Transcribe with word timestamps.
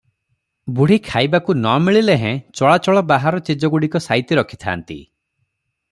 ବୁଢ଼ୀ 0.77 0.95
ଖାଇବାକୁ 1.07 1.55
ନ 1.57 1.75
ମିଳିଲେହେଁ 1.87 2.33
ଚଳାଚଳ 2.61 3.05
ବାହାର 3.13 3.45
ଚିଜଗୁଡ଼ିକ 3.51 4.05
ସାଇତି 4.07 4.41
ରଖି 4.43 4.61
ଥାନ୍ତି। 4.65 4.99